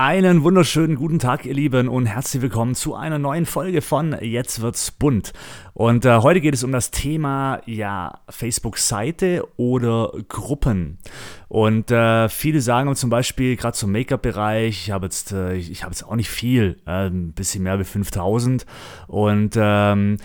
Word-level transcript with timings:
Einen 0.00 0.44
wunderschönen 0.44 0.94
guten 0.94 1.18
Tag, 1.18 1.44
ihr 1.44 1.54
Lieben, 1.54 1.88
und 1.88 2.06
herzlich 2.06 2.40
willkommen 2.40 2.76
zu 2.76 2.94
einer 2.94 3.18
neuen 3.18 3.46
Folge 3.46 3.82
von 3.82 4.16
Jetzt 4.20 4.60
wird's 4.60 4.92
bunt. 4.92 5.32
Und 5.74 6.04
äh, 6.04 6.18
heute 6.18 6.40
geht 6.40 6.54
es 6.54 6.62
um 6.62 6.70
das 6.70 6.92
Thema 6.92 7.60
ja 7.66 8.20
Facebook-Seite 8.30 9.44
oder 9.56 10.12
Gruppen. 10.28 10.98
Und 11.48 11.90
äh, 11.90 12.28
viele 12.28 12.60
sagen 12.60 12.94
zum 12.94 13.10
Beispiel 13.10 13.56
gerade 13.56 13.76
zum 13.76 13.90
Make-up-Bereich, 13.90 14.86
ich 14.86 14.92
habe 14.92 15.06
jetzt, 15.06 15.32
äh, 15.32 15.56
ich 15.56 15.80
jetzt 15.80 16.04
auch 16.04 16.14
nicht 16.14 16.30
viel, 16.30 16.76
äh, 16.86 17.08
ein 17.08 17.32
bisschen 17.32 17.64
mehr 17.64 17.80
wie 17.80 17.84
5000. 17.84 18.66
Und 19.08 19.56
ähm, 19.56 20.18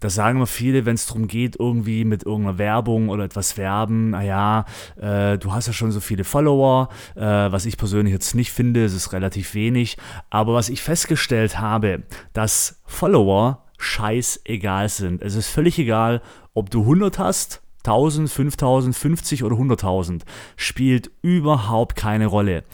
das 0.00 0.14
sagen 0.14 0.38
immer 0.38 0.46
viele, 0.46 0.86
wenn 0.86 0.94
es 0.94 1.06
darum 1.06 1.28
geht, 1.28 1.56
irgendwie 1.58 2.04
mit 2.04 2.24
irgendeiner 2.24 2.58
Werbung 2.58 3.08
oder 3.08 3.24
etwas 3.24 3.56
werben, 3.56 4.10
naja, 4.10 4.64
äh, 4.96 5.38
du 5.38 5.52
hast 5.52 5.66
ja 5.66 5.72
schon 5.72 5.92
so 5.92 6.00
viele 6.00 6.24
Follower, 6.24 6.88
äh, 7.14 7.20
was 7.20 7.66
ich 7.66 7.76
persönlich 7.76 8.12
jetzt 8.12 8.34
nicht 8.34 8.50
finde, 8.50 8.84
es 8.84 8.94
ist 8.94 9.12
relativ 9.12 9.54
wenig, 9.54 9.96
aber 10.30 10.54
was 10.54 10.68
ich 10.68 10.82
festgestellt 10.82 11.60
habe, 11.60 12.02
dass 12.32 12.80
Follower 12.86 13.64
scheißegal 13.78 14.88
sind. 14.88 15.22
Es 15.22 15.34
ist 15.34 15.48
völlig 15.48 15.78
egal, 15.78 16.22
ob 16.54 16.70
du 16.70 16.80
100 16.82 17.18
hast, 17.18 17.62
1000, 17.84 18.30
5000, 18.30 18.94
50 18.94 19.44
oder 19.44 19.56
100.000, 19.56 20.22
spielt 20.56 21.10
überhaupt 21.22 21.96
keine 21.96 22.26
Rolle. 22.26 22.64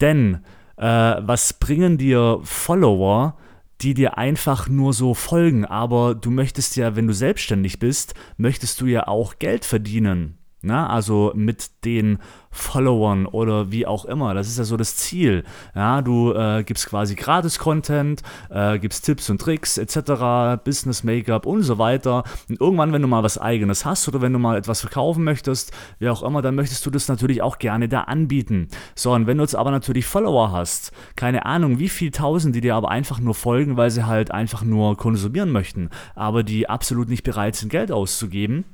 Denn 0.00 0.40
äh, 0.76 1.16
was 1.20 1.54
bringen 1.54 1.98
dir 1.98 2.40
Follower, 2.42 3.36
die 3.80 3.94
dir 3.94 4.18
einfach 4.18 4.68
nur 4.68 4.92
so 4.92 5.14
folgen, 5.14 5.64
aber 5.64 6.14
du 6.14 6.30
möchtest 6.30 6.76
ja, 6.76 6.96
wenn 6.96 7.06
du 7.06 7.14
selbstständig 7.14 7.78
bist, 7.78 8.14
möchtest 8.36 8.80
du 8.80 8.86
ja 8.86 9.06
auch 9.06 9.38
Geld 9.38 9.64
verdienen. 9.64 10.37
Na, 10.60 10.88
also 10.88 11.32
mit 11.36 11.84
den 11.84 12.18
Followern 12.50 13.26
oder 13.26 13.70
wie 13.70 13.86
auch 13.86 14.04
immer. 14.04 14.34
Das 14.34 14.48
ist 14.48 14.58
ja 14.58 14.64
so 14.64 14.76
das 14.76 14.96
Ziel. 14.96 15.44
Ja, 15.74 16.02
du 16.02 16.32
äh, 16.32 16.64
gibst 16.64 16.86
quasi 16.86 17.14
Gratis-Content, 17.14 18.22
äh, 18.50 18.80
gibst 18.80 19.04
Tipps 19.04 19.30
und 19.30 19.40
Tricks 19.40 19.78
etc., 19.78 20.60
Business 20.64 21.04
Make-up 21.04 21.46
und 21.46 21.62
so 21.62 21.78
weiter. 21.78 22.24
Und 22.48 22.60
irgendwann, 22.60 22.92
wenn 22.92 23.02
du 23.02 23.08
mal 23.08 23.22
was 23.22 23.38
Eigenes 23.38 23.84
hast 23.84 24.08
oder 24.08 24.20
wenn 24.20 24.32
du 24.32 24.40
mal 24.40 24.56
etwas 24.56 24.80
verkaufen 24.80 25.22
möchtest, 25.22 25.72
wie 26.00 26.08
auch 26.08 26.24
immer, 26.24 26.42
dann 26.42 26.56
möchtest 26.56 26.84
du 26.84 26.90
das 26.90 27.06
natürlich 27.06 27.40
auch 27.40 27.58
gerne 27.58 27.88
da 27.88 28.02
anbieten. 28.02 28.66
So, 28.96 29.12
und 29.12 29.28
wenn 29.28 29.36
du 29.38 29.44
jetzt 29.44 29.54
aber 29.54 29.70
natürlich 29.70 30.06
Follower 30.06 30.50
hast, 30.50 30.90
keine 31.14 31.46
Ahnung, 31.46 31.78
wie 31.78 31.88
viel 31.88 32.10
tausend, 32.10 32.56
die 32.56 32.60
dir 32.60 32.74
aber 32.74 32.90
einfach 32.90 33.20
nur 33.20 33.34
folgen, 33.34 33.76
weil 33.76 33.90
sie 33.90 34.06
halt 34.06 34.32
einfach 34.32 34.64
nur 34.64 34.96
konsumieren 34.96 35.52
möchten, 35.52 35.90
aber 36.16 36.42
die 36.42 36.68
absolut 36.68 37.08
nicht 37.08 37.22
bereit 37.22 37.54
sind, 37.54 37.68
Geld 37.68 37.92
auszugeben, 37.92 38.64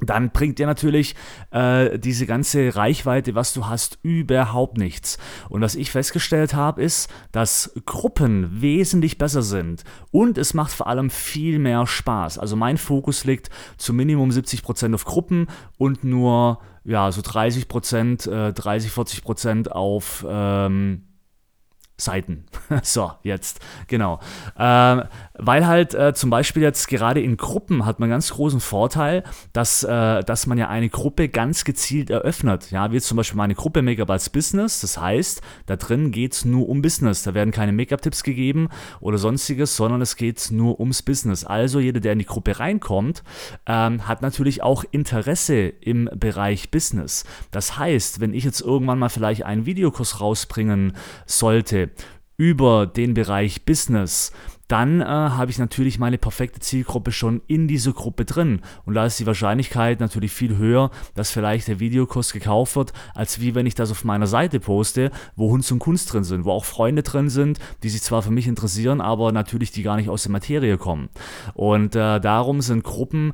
dann 0.00 0.30
bringt 0.30 0.58
dir 0.58 0.66
natürlich 0.66 1.14
äh, 1.50 1.98
diese 1.98 2.26
ganze 2.26 2.74
Reichweite, 2.74 3.34
was 3.34 3.52
du 3.52 3.66
hast, 3.66 3.98
überhaupt 4.02 4.78
nichts. 4.78 5.18
Und 5.48 5.60
was 5.60 5.74
ich 5.74 5.90
festgestellt 5.90 6.54
habe, 6.54 6.82
ist, 6.82 7.10
dass 7.32 7.72
Gruppen 7.84 8.60
wesentlich 8.60 9.18
besser 9.18 9.42
sind 9.42 9.84
und 10.10 10.38
es 10.38 10.54
macht 10.54 10.72
vor 10.72 10.86
allem 10.86 11.10
viel 11.10 11.58
mehr 11.58 11.86
Spaß. 11.86 12.38
Also 12.38 12.56
mein 12.56 12.78
Fokus 12.78 13.24
liegt 13.24 13.50
zu 13.76 13.92
Minimum 13.92 14.30
70% 14.30 14.94
auf 14.94 15.04
Gruppen 15.04 15.48
und 15.78 16.04
nur 16.04 16.60
ja 16.84 17.12
so 17.12 17.20
30%, 17.20 18.30
äh, 18.30 18.52
30, 18.52 18.90
40% 18.90 19.68
auf 19.68 20.24
ähm, 20.28 21.02
Seiten. 22.00 22.44
so, 22.82 23.12
jetzt, 23.22 23.60
genau. 23.86 24.20
Ähm, 24.58 25.04
weil 25.34 25.66
halt 25.66 25.94
äh, 25.94 26.12
zum 26.14 26.30
Beispiel 26.30 26.62
jetzt 26.62 26.88
gerade 26.88 27.20
in 27.20 27.36
Gruppen 27.36 27.86
hat 27.86 28.00
man 28.00 28.10
ganz 28.10 28.30
großen 28.30 28.60
Vorteil, 28.60 29.24
dass, 29.52 29.82
äh, 29.82 30.22
dass 30.22 30.46
man 30.46 30.58
ja 30.58 30.68
eine 30.68 30.88
Gruppe 30.88 31.28
ganz 31.28 31.64
gezielt 31.64 32.10
eröffnet. 32.10 32.70
Ja, 32.70 32.92
wie 32.92 33.00
zum 33.00 33.16
Beispiel 33.16 33.36
meine 33.36 33.54
Gruppe 33.54 33.82
Make-up 33.82 34.10
als 34.10 34.30
Business. 34.30 34.80
Das 34.80 34.98
heißt, 34.98 35.40
da 35.66 35.76
drin 35.76 36.10
geht 36.10 36.32
es 36.32 36.44
nur 36.44 36.68
um 36.68 36.82
Business. 36.82 37.22
Da 37.22 37.34
werden 37.34 37.52
keine 37.52 37.72
Make-up-Tipps 37.72 38.22
gegeben 38.22 38.68
oder 39.00 39.18
sonstiges, 39.18 39.76
sondern 39.76 40.00
es 40.00 40.16
geht 40.16 40.50
nur 40.50 40.80
ums 40.80 41.02
Business. 41.02 41.44
Also 41.44 41.80
jeder, 41.80 42.00
der 42.00 42.12
in 42.12 42.18
die 42.18 42.26
Gruppe 42.26 42.58
reinkommt, 42.58 43.22
ähm, 43.66 44.06
hat 44.06 44.22
natürlich 44.22 44.62
auch 44.62 44.84
Interesse 44.90 45.68
im 45.68 46.08
Bereich 46.14 46.70
Business. 46.70 47.24
Das 47.50 47.78
heißt, 47.78 48.20
wenn 48.20 48.34
ich 48.34 48.44
jetzt 48.44 48.60
irgendwann 48.60 48.98
mal 48.98 49.08
vielleicht 49.08 49.44
einen 49.44 49.66
Videokurs 49.66 50.20
rausbringen 50.20 50.92
sollte, 51.26 51.89
über 52.36 52.86
den 52.86 53.14
Bereich 53.14 53.64
Business, 53.64 54.32
dann 54.70 55.00
äh, 55.00 55.04
habe 55.04 55.50
ich 55.50 55.58
natürlich 55.58 55.98
meine 55.98 56.16
perfekte 56.16 56.60
Zielgruppe 56.60 57.10
schon 57.10 57.42
in 57.48 57.66
dieser 57.66 57.92
Gruppe 57.92 58.24
drin. 58.24 58.60
Und 58.84 58.94
da 58.94 59.04
ist 59.04 59.18
die 59.18 59.26
Wahrscheinlichkeit 59.26 59.98
natürlich 59.98 60.30
viel 60.30 60.56
höher, 60.56 60.92
dass 61.16 61.32
vielleicht 61.32 61.66
der 61.66 61.80
Videokurs 61.80 62.32
gekauft 62.32 62.76
wird, 62.76 62.92
als 63.14 63.40
wie 63.40 63.56
wenn 63.56 63.66
ich 63.66 63.74
das 63.74 63.90
auf 63.90 64.04
meiner 64.04 64.28
Seite 64.28 64.60
poste, 64.60 65.10
wo 65.34 65.50
Hund 65.50 65.70
und 65.72 65.80
Kunst 65.80 66.12
drin 66.12 66.22
sind, 66.22 66.44
wo 66.44 66.52
auch 66.52 66.64
Freunde 66.64 67.02
drin 67.02 67.28
sind, 67.30 67.58
die 67.82 67.90
sich 67.90 68.02
zwar 68.02 68.22
für 68.22 68.30
mich 68.30 68.46
interessieren, 68.46 69.00
aber 69.00 69.32
natürlich 69.32 69.72
die 69.72 69.82
gar 69.82 69.96
nicht 69.96 70.08
aus 70.08 70.22
der 70.22 70.32
Materie 70.32 70.78
kommen. 70.78 71.08
Und 71.54 71.96
äh, 71.96 72.20
darum 72.20 72.60
sind 72.60 72.84
Gruppen 72.84 73.32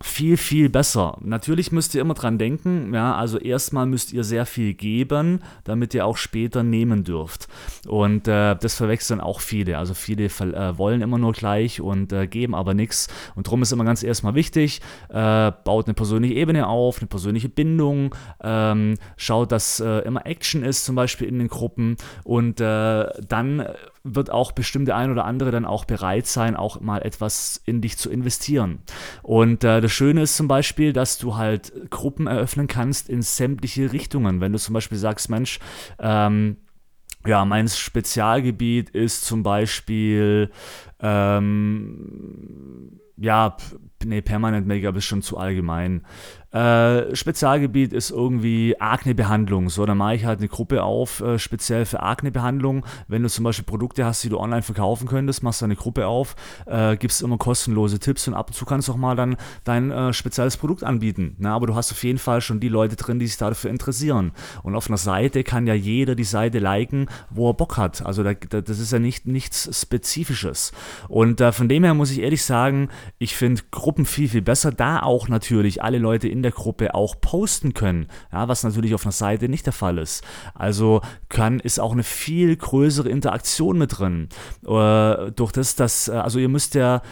viel, 0.00 0.36
viel 0.36 0.68
besser. 0.68 1.18
Natürlich 1.20 1.72
müsst 1.72 1.94
ihr 1.94 2.00
immer 2.00 2.14
dran 2.14 2.38
denken, 2.38 2.94
ja, 2.94 3.14
also 3.14 3.38
erstmal 3.38 3.86
müsst 3.86 4.12
ihr 4.12 4.22
sehr 4.22 4.46
viel 4.46 4.74
geben, 4.74 5.40
damit 5.64 5.92
ihr 5.94 6.06
auch 6.06 6.16
später 6.16 6.62
nehmen 6.62 7.04
dürft. 7.04 7.48
Und 7.86 8.28
äh, 8.28 8.54
das 8.54 8.74
verwechseln 8.74 9.20
auch 9.20 9.40
viele. 9.40 9.78
Also 9.78 9.94
viele 9.94 10.24
äh, 10.24 10.78
wollen 10.78 11.02
immer 11.02 11.18
nur 11.18 11.32
gleich 11.32 11.80
und 11.80 12.12
äh, 12.12 12.26
geben 12.26 12.54
aber 12.54 12.74
nichts. 12.74 13.08
Und 13.34 13.46
darum 13.46 13.62
ist 13.62 13.72
immer 13.72 13.84
ganz 13.84 14.02
erstmal 14.02 14.34
wichtig, 14.34 14.80
äh, 15.08 15.52
baut 15.64 15.86
eine 15.86 15.94
persönliche 15.94 16.34
Ebene 16.34 16.68
auf, 16.68 16.98
eine 16.98 17.08
persönliche 17.08 17.48
Bindung, 17.48 18.14
ähm, 18.42 18.94
schaut, 19.16 19.50
dass 19.52 19.80
äh, 19.80 20.00
immer 20.00 20.26
Action 20.26 20.62
ist, 20.62 20.84
zum 20.84 20.94
Beispiel 20.94 21.26
in 21.26 21.38
den 21.38 21.48
Gruppen 21.48 21.96
und 22.24 22.60
äh, 22.60 23.06
dann 23.26 23.66
wird 24.14 24.30
auch 24.30 24.52
bestimmt 24.52 24.88
der 24.88 24.96
ein 24.96 25.10
oder 25.10 25.24
andere 25.24 25.50
dann 25.50 25.64
auch 25.64 25.84
bereit 25.84 26.26
sein, 26.26 26.56
auch 26.56 26.80
mal 26.80 27.02
etwas 27.02 27.60
in 27.64 27.80
dich 27.80 27.98
zu 27.98 28.10
investieren. 28.10 28.80
Und 29.22 29.64
äh, 29.64 29.80
das 29.80 29.92
Schöne 29.92 30.22
ist 30.22 30.36
zum 30.36 30.48
Beispiel, 30.48 30.92
dass 30.92 31.18
du 31.18 31.36
halt 31.36 31.72
Gruppen 31.90 32.26
eröffnen 32.26 32.66
kannst 32.66 33.08
in 33.08 33.22
sämtliche 33.22 33.92
Richtungen. 33.92 34.40
Wenn 34.40 34.52
du 34.52 34.58
zum 34.58 34.74
Beispiel 34.74 34.98
sagst, 34.98 35.30
Mensch, 35.30 35.58
ähm, 35.98 36.56
ja, 37.26 37.44
mein 37.44 37.68
Spezialgebiet 37.68 38.90
ist 38.90 39.24
zum 39.24 39.42
Beispiel, 39.42 40.50
ähm, 41.00 43.00
ja, 43.16 43.56
nee, 44.04 44.20
Permanent 44.20 44.66
Make-up 44.66 44.96
ist 44.96 45.04
schon 45.04 45.22
zu 45.22 45.36
allgemein. 45.38 46.02
Äh, 46.50 47.14
Spezialgebiet 47.14 47.92
ist 47.92 48.10
irgendwie 48.10 48.80
Akne-Behandlung. 48.80 49.68
So, 49.68 49.84
dann 49.84 49.98
mache 49.98 50.14
ich 50.14 50.24
halt 50.24 50.38
eine 50.38 50.48
Gruppe 50.48 50.82
auf, 50.82 51.20
äh, 51.20 51.38
speziell 51.38 51.84
für 51.84 52.02
Akne-Behandlung. 52.02 52.86
Wenn 53.06 53.22
du 53.22 53.28
zum 53.28 53.44
Beispiel 53.44 53.66
Produkte 53.66 54.06
hast, 54.06 54.24
die 54.24 54.30
du 54.30 54.38
online 54.38 54.62
verkaufen 54.62 55.06
könntest, 55.06 55.42
machst 55.42 55.60
du 55.60 55.66
eine 55.66 55.76
Gruppe 55.76 56.06
auf, 56.06 56.36
äh, 56.64 56.96
gibst 56.96 57.20
immer 57.20 57.36
kostenlose 57.36 57.98
Tipps 57.98 58.26
und 58.28 58.34
ab 58.34 58.48
und 58.48 58.54
zu 58.54 58.64
kannst 58.64 58.88
du 58.88 58.92
auch 58.92 58.96
mal 58.96 59.14
dann 59.14 59.36
dein 59.64 59.90
äh, 59.90 60.14
spezielles 60.14 60.56
Produkt 60.56 60.84
anbieten. 60.84 61.36
Na, 61.38 61.54
aber 61.54 61.66
du 61.66 61.74
hast 61.74 61.92
auf 61.92 62.02
jeden 62.02 62.18
Fall 62.18 62.40
schon 62.40 62.60
die 62.60 62.68
Leute 62.68 62.96
drin, 62.96 63.18
die 63.18 63.26
sich 63.26 63.36
dafür 63.36 63.70
interessieren. 63.70 64.32
Und 64.62 64.74
auf 64.74 64.88
einer 64.88 64.96
Seite 64.96 65.44
kann 65.44 65.66
ja 65.66 65.74
jeder 65.74 66.14
die 66.14 66.24
Seite 66.24 66.60
liken, 66.60 67.08
wo 67.28 67.50
er 67.50 67.54
Bock 67.54 67.76
hat. 67.76 68.06
Also 68.06 68.22
da, 68.22 68.32
da, 68.32 68.62
das 68.62 68.78
ist 68.78 68.92
ja 68.92 68.98
nicht 68.98 69.26
nichts 69.26 69.68
Spezifisches. 69.78 70.72
Und 71.08 71.42
äh, 71.42 71.52
von 71.52 71.68
dem 71.68 71.84
her 71.84 71.92
muss 71.92 72.10
ich 72.10 72.22
ehrlich 72.22 72.42
sagen, 72.42 72.88
ich 73.18 73.36
finde 73.36 73.62
Gruppen 73.70 73.87
viel, 73.96 74.28
viel 74.28 74.42
besser, 74.42 74.72
da 74.72 75.02
auch 75.02 75.28
natürlich 75.28 75.82
alle 75.82 75.98
Leute 75.98 76.28
in 76.28 76.42
der 76.42 76.52
Gruppe 76.52 76.94
auch 76.94 77.20
posten 77.20 77.74
können, 77.74 78.06
ja, 78.32 78.48
was 78.48 78.64
natürlich 78.64 78.94
auf 78.94 79.04
einer 79.04 79.12
Seite 79.12 79.48
nicht 79.48 79.66
der 79.66 79.72
Fall 79.72 79.98
ist. 79.98 80.24
Also 80.54 81.00
kann, 81.28 81.60
ist 81.60 81.80
auch 81.80 81.92
eine 81.92 82.02
viel 82.02 82.56
größere 82.56 83.08
Interaktion 83.08 83.78
mit 83.78 83.98
drin. 83.98 84.28
Äh, 84.66 85.32
durch 85.32 85.52
das, 85.52 85.76
dass, 85.76 86.08
äh, 86.08 86.12
also 86.12 86.38
ihr 86.38 86.48
müsst 86.48 86.74
ja, 86.74 87.02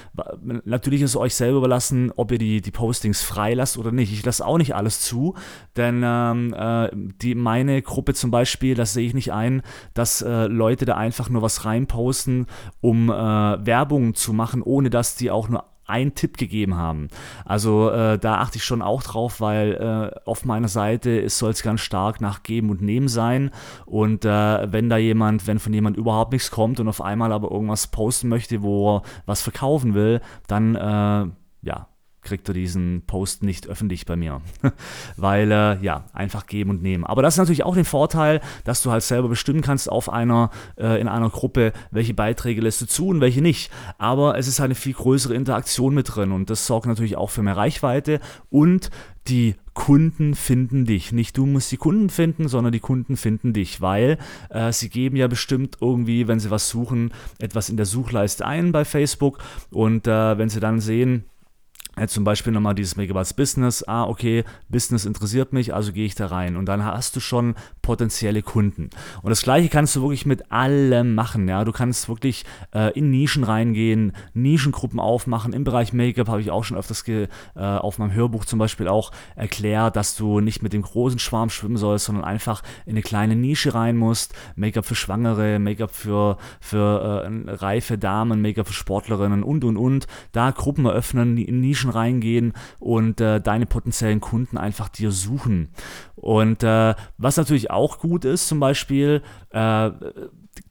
natürlich 0.64 1.02
ist 1.02 1.10
es 1.10 1.16
euch 1.16 1.34
selber 1.34 1.58
überlassen, 1.58 2.12
ob 2.16 2.32
ihr 2.32 2.38
die, 2.38 2.60
die 2.60 2.70
Postings 2.70 3.22
freilasst 3.22 3.78
oder 3.78 3.92
nicht. 3.92 4.12
Ich 4.12 4.24
lasse 4.24 4.46
auch 4.46 4.58
nicht 4.58 4.74
alles 4.74 5.00
zu, 5.00 5.34
denn 5.76 6.02
ähm, 6.04 6.54
äh, 6.54 6.90
die, 6.94 7.34
meine 7.34 7.82
Gruppe 7.82 8.14
zum 8.14 8.30
Beispiel, 8.30 8.74
das 8.74 8.92
sehe 8.92 9.06
ich 9.06 9.14
nicht 9.14 9.32
ein, 9.32 9.62
dass 9.94 10.22
äh, 10.22 10.46
Leute 10.46 10.84
da 10.84 10.96
einfach 10.96 11.28
nur 11.28 11.42
was 11.42 11.64
reinposten, 11.64 12.46
um 12.80 13.08
Werbung 13.08 14.14
zu 14.14 14.32
machen, 14.32 14.62
ohne 14.62 14.90
dass 14.90 15.16
die 15.16 15.30
auch 15.30 15.48
nur 15.48 15.64
einen 15.86 16.14
Tipp 16.14 16.36
gegeben 16.36 16.76
haben. 16.76 17.08
Also 17.44 17.90
äh, 17.90 18.18
da 18.18 18.38
achte 18.38 18.58
ich 18.58 18.64
schon 18.64 18.82
auch 18.82 19.02
drauf, 19.02 19.40
weil 19.40 19.74
äh, 19.74 20.20
auf 20.28 20.44
meiner 20.44 20.68
Seite 20.68 21.28
soll 21.28 21.50
es 21.50 21.62
ganz 21.62 21.80
stark 21.80 22.20
nach 22.20 22.42
Geben 22.42 22.70
und 22.70 22.82
Nehmen 22.82 23.08
sein. 23.08 23.50
Und 23.84 24.24
äh, 24.24 24.72
wenn 24.72 24.88
da 24.88 24.96
jemand, 24.96 25.46
wenn 25.46 25.58
von 25.58 25.72
jemand 25.72 25.96
überhaupt 25.96 26.32
nichts 26.32 26.50
kommt 26.50 26.80
und 26.80 26.88
auf 26.88 27.00
einmal 27.00 27.32
aber 27.32 27.50
irgendwas 27.50 27.86
posten 27.88 28.28
möchte, 28.28 28.62
wo 28.62 28.96
er 28.96 29.02
was 29.26 29.42
verkaufen 29.42 29.94
will, 29.94 30.20
dann 30.46 30.74
äh, 30.74 31.30
ja, 31.62 31.88
kriegt 32.26 32.48
er 32.48 32.54
diesen 32.54 33.02
Post 33.06 33.42
nicht 33.42 33.66
öffentlich 33.68 34.04
bei 34.04 34.16
mir. 34.16 34.42
Weil, 35.16 35.50
äh, 35.50 35.82
ja, 35.82 36.04
einfach 36.12 36.46
geben 36.46 36.70
und 36.70 36.82
nehmen. 36.82 37.04
Aber 37.04 37.22
das 37.22 37.34
ist 37.34 37.38
natürlich 37.38 37.64
auch 37.64 37.74
den 37.74 37.84
Vorteil, 37.84 38.40
dass 38.64 38.82
du 38.82 38.90
halt 38.90 39.02
selber 39.02 39.28
bestimmen 39.28 39.62
kannst 39.62 39.90
auf 39.90 40.10
einer, 40.10 40.50
äh, 40.76 41.00
in 41.00 41.08
einer 41.08 41.30
Gruppe, 41.30 41.72
welche 41.90 42.14
Beiträge 42.14 42.60
lässt 42.60 42.80
du 42.82 42.86
zu 42.86 43.08
und 43.08 43.20
welche 43.20 43.40
nicht. 43.40 43.70
Aber 43.98 44.36
es 44.36 44.48
ist 44.48 44.58
halt 44.60 44.68
eine 44.68 44.74
viel 44.74 44.94
größere 44.94 45.34
Interaktion 45.34 45.94
mit 45.94 46.14
drin 46.14 46.32
und 46.32 46.50
das 46.50 46.66
sorgt 46.66 46.86
natürlich 46.86 47.16
auch 47.16 47.30
für 47.30 47.42
mehr 47.42 47.56
Reichweite 47.56 48.20
und 48.50 48.90
die 49.28 49.54
Kunden 49.74 50.34
finden 50.34 50.86
dich. 50.86 51.12
Nicht 51.12 51.36
du 51.36 51.46
musst 51.46 51.70
die 51.70 51.76
Kunden 51.76 52.08
finden, 52.08 52.48
sondern 52.48 52.72
die 52.72 52.80
Kunden 52.80 53.16
finden 53.16 53.52
dich, 53.52 53.80
weil 53.80 54.18
äh, 54.48 54.72
sie 54.72 54.88
geben 54.88 55.16
ja 55.16 55.28
bestimmt 55.28 55.78
irgendwie, 55.80 56.28
wenn 56.28 56.40
sie 56.40 56.50
was 56.50 56.68
suchen, 56.68 57.12
etwas 57.38 57.68
in 57.68 57.76
der 57.76 57.86
Suchleiste 57.86 58.46
ein 58.46 58.72
bei 58.72 58.84
Facebook 58.84 59.38
und 59.70 60.06
äh, 60.06 60.38
wenn 60.38 60.48
sie 60.48 60.60
dann 60.60 60.80
sehen, 60.80 61.24
Jetzt 61.98 62.12
zum 62.12 62.24
Beispiel 62.24 62.52
nochmal 62.52 62.74
dieses 62.74 62.96
Megabytes 62.96 63.32
Business. 63.32 63.82
Ah, 63.88 64.04
okay, 64.04 64.44
Business 64.68 65.06
interessiert 65.06 65.54
mich, 65.54 65.72
also 65.72 65.92
gehe 65.92 66.04
ich 66.04 66.14
da 66.14 66.26
rein. 66.26 66.56
Und 66.56 66.66
dann 66.66 66.84
hast 66.84 67.16
du 67.16 67.20
schon 67.20 67.54
potenzielle 67.80 68.42
Kunden. 68.42 68.90
Und 69.22 69.30
das 69.30 69.40
gleiche 69.40 69.70
kannst 69.70 69.96
du 69.96 70.02
wirklich 70.02 70.26
mit 70.26 70.52
allem 70.52 71.14
machen. 71.14 71.48
Ja, 71.48 71.64
du 71.64 71.72
kannst 71.72 72.10
wirklich 72.10 72.44
äh, 72.74 72.92
in 72.98 73.10
Nischen 73.10 73.44
reingehen, 73.44 74.12
Nischengruppen 74.34 75.00
aufmachen. 75.00 75.54
Im 75.54 75.64
Bereich 75.64 75.94
Make-up 75.94 76.28
habe 76.28 76.42
ich 76.42 76.50
auch 76.50 76.64
schon 76.64 76.76
öfters 76.76 77.06
äh, 77.08 77.28
auf 77.54 77.98
meinem 77.98 78.12
Hörbuch 78.12 78.44
zum 78.44 78.58
Beispiel 78.58 78.88
auch 78.88 79.10
erklärt, 79.34 79.96
dass 79.96 80.16
du 80.16 80.40
nicht 80.40 80.62
mit 80.62 80.74
dem 80.74 80.82
großen 80.82 81.18
Schwarm 81.18 81.48
schwimmen 81.48 81.78
sollst, 81.78 82.04
sondern 82.04 82.24
einfach 82.24 82.62
in 82.84 82.92
eine 82.92 83.02
kleine 83.02 83.36
Nische 83.36 83.72
rein 83.72 83.96
musst. 83.96 84.34
Make-up 84.54 84.84
für 84.84 84.94
Schwangere, 84.94 85.58
Make-up 85.58 85.92
für, 85.92 86.36
für 86.60 87.24
äh, 87.24 87.50
reife 87.52 87.96
Damen, 87.96 88.42
Make-up 88.42 88.66
für 88.66 88.74
Sportlerinnen 88.74 89.42
und 89.42 89.64
und 89.64 89.78
und. 89.78 90.06
Da 90.32 90.50
Gruppen 90.50 90.84
eröffnen, 90.84 91.38
in 91.38 91.60
Nischen 91.60 91.85
Nischen 91.86 91.90
reingehen 91.90 92.52
und 92.78 93.20
äh, 93.20 93.40
deine 93.40 93.66
potenziellen 93.66 94.20
Kunden 94.20 94.58
einfach 94.58 94.88
dir 94.88 95.10
suchen. 95.10 95.68
Und 96.16 96.62
äh, 96.62 96.94
was 97.18 97.36
natürlich 97.36 97.70
auch 97.70 97.98
gut 97.98 98.24
ist, 98.24 98.48
zum 98.48 98.58
Beispiel, 98.60 99.22
äh, 99.50 99.90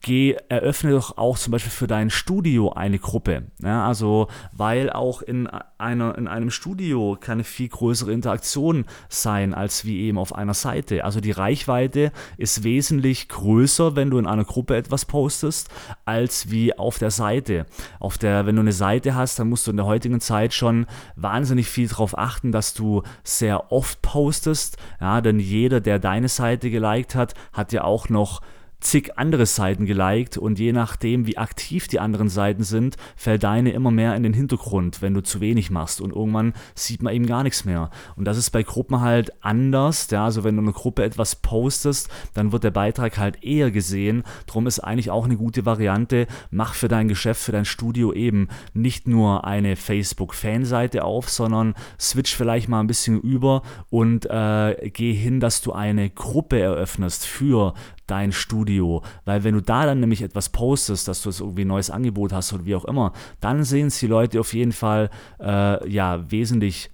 geh, 0.00 0.36
eröffne 0.48 0.90
doch 0.90 1.16
auch 1.16 1.38
zum 1.38 1.52
Beispiel 1.52 1.70
für 1.70 1.86
dein 1.86 2.10
Studio 2.10 2.72
eine 2.72 2.98
Gruppe. 2.98 3.44
Ja, 3.62 3.86
also, 3.86 4.28
weil 4.52 4.90
auch 4.90 5.22
in, 5.22 5.46
einer, 5.78 6.18
in 6.18 6.28
einem 6.28 6.50
Studio 6.50 7.16
kann 7.20 7.34
eine 7.34 7.44
viel 7.44 7.68
größere 7.68 8.12
Interaktion 8.12 8.84
sein, 9.08 9.54
als 9.54 9.84
wie 9.84 10.00
eben 10.02 10.18
auf 10.18 10.34
einer 10.34 10.54
Seite. 10.54 11.04
Also 11.04 11.20
die 11.20 11.30
Reichweite 11.30 12.12
ist 12.36 12.64
wesentlich 12.64 13.28
größer, 13.28 13.96
wenn 13.96 14.10
du 14.10 14.18
in 14.18 14.26
einer 14.26 14.44
Gruppe 14.44 14.76
etwas 14.76 15.04
postest, 15.04 15.68
als 16.04 16.50
wie 16.50 16.76
auf 16.76 16.98
der 16.98 17.10
Seite. 17.10 17.66
Auf 18.00 18.18
der, 18.18 18.46
wenn 18.46 18.56
du 18.56 18.62
eine 18.62 18.72
Seite 18.72 19.14
hast, 19.14 19.38
dann 19.38 19.48
musst 19.48 19.66
du 19.66 19.70
in 19.70 19.76
der 19.76 19.86
heutigen 19.86 20.20
Zeit 20.20 20.52
schon 20.52 20.86
wahnsinnig 21.14 21.68
viel 21.68 21.88
darauf 21.88 22.16
achten, 22.18 22.52
dass 22.52 22.74
du 22.74 23.02
sehr 23.22 23.72
oft 23.72 24.02
postest. 24.02 24.76
Ja, 25.00 25.20
denn 25.20 25.38
jeder, 25.38 25.80
der 25.80 25.98
deine 25.98 26.28
Seite 26.28 26.70
geliked 26.70 27.14
hat, 27.14 27.34
hat 27.52 27.72
ja 27.72 27.84
auch 27.84 28.08
noch 28.08 28.40
zig 28.80 29.16
andere 29.16 29.46
Seiten 29.46 29.86
geliked 29.86 30.36
und 30.36 30.58
je 30.58 30.72
nachdem, 30.72 31.26
wie 31.26 31.38
aktiv 31.38 31.88
die 31.88 32.00
anderen 32.00 32.28
Seiten 32.28 32.62
sind, 32.62 32.96
fällt 33.16 33.42
deine 33.42 33.70
immer 33.70 33.90
mehr 33.90 34.14
in 34.14 34.22
den 34.22 34.32
Hintergrund, 34.32 35.02
wenn 35.02 35.14
du 35.14 35.22
zu 35.22 35.40
wenig 35.40 35.70
machst 35.70 36.00
und 36.00 36.14
irgendwann 36.14 36.52
sieht 36.74 37.02
man 37.02 37.14
eben 37.14 37.26
gar 37.26 37.42
nichts 37.42 37.64
mehr. 37.64 37.90
Und 38.16 38.26
das 38.26 38.36
ist 38.36 38.50
bei 38.50 38.62
Gruppen 38.62 39.00
halt 39.00 39.32
anders, 39.42 40.08
ja, 40.10 40.24
also 40.24 40.44
wenn 40.44 40.56
du 40.56 40.62
eine 40.62 40.72
Gruppe 40.72 41.04
etwas 41.04 41.36
postest, 41.36 42.08
dann 42.34 42.52
wird 42.52 42.64
der 42.64 42.70
Beitrag 42.70 43.18
halt 43.18 43.42
eher 43.42 43.70
gesehen. 43.70 44.22
Drum 44.46 44.66
ist 44.66 44.80
eigentlich 44.80 45.10
auch 45.10 45.24
eine 45.24 45.36
gute 45.36 45.64
Variante, 45.64 46.26
mach 46.50 46.74
für 46.74 46.88
dein 46.88 47.08
Geschäft, 47.08 47.42
für 47.42 47.52
dein 47.52 47.64
Studio 47.64 48.12
eben 48.12 48.48
nicht 48.74 49.08
nur 49.08 49.44
eine 49.44 49.76
Facebook-Fanseite 49.76 51.04
auf, 51.04 51.28
sondern 51.28 51.74
switch 51.98 52.34
vielleicht 52.36 52.68
mal 52.68 52.80
ein 52.80 52.86
bisschen 52.86 53.20
über 53.20 53.62
und 53.90 54.26
äh, 54.26 54.90
geh 54.90 55.12
hin, 55.12 55.40
dass 55.40 55.62
du 55.62 55.72
eine 55.72 56.10
Gruppe 56.10 56.60
eröffnest 56.60 57.26
für 57.26 57.74
dein 58.06 58.32
Studio. 58.32 59.02
Weil 59.24 59.44
wenn 59.44 59.54
du 59.54 59.62
da 59.62 59.86
dann 59.86 60.00
nämlich 60.00 60.22
etwas 60.22 60.50
postest, 60.50 61.08
dass 61.08 61.22
du 61.22 61.30
es 61.30 61.40
irgendwie 61.40 61.64
ein 61.64 61.68
neues 61.68 61.90
Angebot 61.90 62.32
hast 62.32 62.52
oder 62.52 62.64
wie 62.64 62.74
auch 62.74 62.84
immer, 62.84 63.12
dann 63.40 63.64
sehen 63.64 63.88
es 63.88 63.98
die 63.98 64.06
Leute 64.06 64.40
auf 64.40 64.54
jeden 64.54 64.72
Fall 64.72 65.10
äh, 65.40 65.88
ja 65.88 66.30
wesentlich 66.30 66.90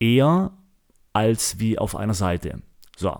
eher 0.00 0.52
als 1.12 1.58
wie 1.58 1.78
auf 1.78 1.96
einer 1.96 2.14
Seite. 2.14 2.60
So, 2.96 3.16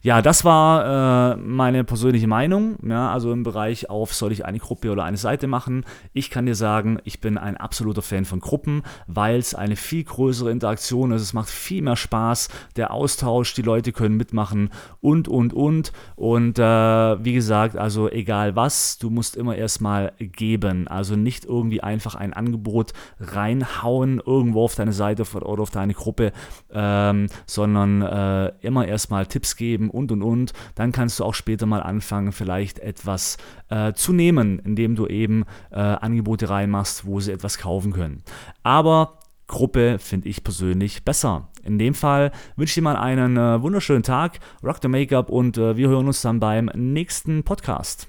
ja, 0.00 0.22
das 0.22 0.44
war 0.46 1.34
äh, 1.34 1.36
meine 1.36 1.84
persönliche 1.84 2.26
Meinung. 2.26 2.76
Ja, 2.82 3.12
also 3.12 3.30
im 3.30 3.42
Bereich 3.42 3.90
auf, 3.90 4.14
soll 4.14 4.32
ich 4.32 4.46
eine 4.46 4.58
Gruppe 4.58 4.90
oder 4.90 5.04
eine 5.04 5.18
Seite 5.18 5.46
machen? 5.46 5.84
Ich 6.14 6.30
kann 6.30 6.46
dir 6.46 6.54
sagen, 6.54 6.98
ich 7.04 7.20
bin 7.20 7.36
ein 7.36 7.58
absoluter 7.58 8.00
Fan 8.00 8.24
von 8.24 8.40
Gruppen, 8.40 8.82
weil 9.06 9.38
es 9.38 9.54
eine 9.54 9.76
viel 9.76 10.04
größere 10.04 10.50
Interaktion 10.50 11.12
ist. 11.12 11.20
Es 11.20 11.34
macht 11.34 11.50
viel 11.50 11.82
mehr 11.82 11.96
Spaß, 11.96 12.48
der 12.76 12.90
Austausch, 12.90 13.52
die 13.52 13.60
Leute 13.60 13.92
können 13.92 14.16
mitmachen 14.16 14.70
und, 15.00 15.28
und, 15.28 15.52
und. 15.52 15.92
Und 16.16 16.58
äh, 16.58 16.62
wie 16.62 17.34
gesagt, 17.34 17.76
also 17.76 18.08
egal 18.08 18.56
was, 18.56 18.96
du 18.96 19.10
musst 19.10 19.36
immer 19.36 19.56
erstmal 19.56 20.14
geben. 20.18 20.88
Also 20.88 21.16
nicht 21.16 21.44
irgendwie 21.44 21.82
einfach 21.82 22.14
ein 22.14 22.32
Angebot 22.32 22.94
reinhauen 23.20 24.22
irgendwo 24.24 24.64
auf 24.64 24.74
deine 24.74 24.92
Seite 24.92 25.24
oder 25.36 25.62
auf 25.62 25.70
deine 25.70 25.92
Gruppe, 25.92 26.32
ähm, 26.72 27.26
sondern 27.46 28.00
äh, 28.00 28.52
immer 28.62 28.86
erstmal 28.86 29.17
mal 29.18 29.26
Tipps 29.26 29.56
geben 29.56 29.90
und 29.90 30.12
und 30.12 30.22
und. 30.22 30.52
Dann 30.74 30.92
kannst 30.92 31.18
du 31.18 31.24
auch 31.24 31.34
später 31.34 31.66
mal 31.66 31.82
anfangen, 31.82 32.32
vielleicht 32.32 32.78
etwas 32.78 33.36
äh, 33.68 33.92
zu 33.92 34.12
nehmen, 34.12 34.58
indem 34.60 34.94
du 34.94 35.06
eben 35.06 35.44
äh, 35.70 35.76
Angebote 35.76 36.48
reinmachst, 36.48 37.04
wo 37.04 37.20
sie 37.20 37.32
etwas 37.32 37.58
kaufen 37.58 37.92
können. 37.92 38.22
Aber 38.62 39.18
Gruppe 39.48 39.98
finde 39.98 40.28
ich 40.28 40.44
persönlich 40.44 41.04
besser. 41.04 41.48
In 41.64 41.78
dem 41.78 41.94
Fall 41.94 42.32
wünsche 42.56 42.70
ich 42.70 42.74
dir 42.74 42.82
mal 42.82 42.96
einen 42.96 43.36
äh, 43.36 43.60
wunderschönen 43.60 44.02
Tag, 44.02 44.38
rock 44.62 44.78
the 44.82 44.88
Make-up 44.88 45.30
und 45.30 45.58
äh, 45.58 45.76
wir 45.76 45.88
hören 45.88 46.06
uns 46.06 46.22
dann 46.22 46.38
beim 46.38 46.70
nächsten 46.74 47.42
Podcast. 47.42 48.08